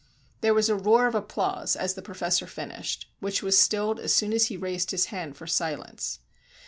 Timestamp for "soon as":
4.11-4.45